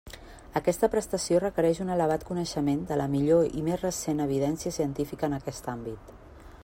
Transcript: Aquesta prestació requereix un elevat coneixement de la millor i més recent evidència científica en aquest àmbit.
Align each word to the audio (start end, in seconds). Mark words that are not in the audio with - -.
Aquesta 0.59 0.87
prestació 0.93 1.41
requereix 1.43 1.81
un 1.83 1.91
elevat 1.95 2.25
coneixement 2.29 2.81
de 2.93 2.99
la 3.03 3.07
millor 3.17 3.55
i 3.61 3.67
més 3.69 3.85
recent 3.85 4.25
evidència 4.29 4.75
científica 4.79 5.31
en 5.31 5.39
aquest 5.41 5.71
àmbit. 5.77 6.15